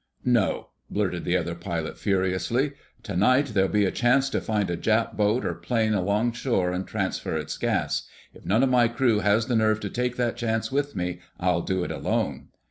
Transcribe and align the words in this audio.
"No!" 0.25 0.69
blurted 0.89 1.25
the 1.25 1.37
other 1.37 1.53
pilot 1.53 1.95
furiously. 1.95 2.71
"Tonight 3.03 3.51
there'll 3.53 3.69
be 3.69 3.85
a 3.85 3.91
chance 3.91 4.31
to 4.31 4.41
find 4.41 4.71
a 4.71 4.75
Jap 4.75 5.15
boat 5.15 5.45
or 5.45 5.53
plane 5.53 5.93
along 5.93 6.31
shore 6.31 6.71
and 6.71 6.87
transfer 6.87 7.37
its 7.37 7.55
gas. 7.55 8.07
If 8.33 8.43
none 8.43 8.63
of 8.63 8.69
my 8.69 8.87
crew 8.87 9.19
has 9.19 9.45
the 9.45 9.55
nerve 9.55 9.79
to 9.81 9.91
take 9.91 10.15
that 10.15 10.37
chance 10.37 10.71
with 10.71 10.95
me, 10.95 11.19
I'll 11.39 11.61
do 11.61 11.83
it 11.83 11.91
alone." 11.91 12.47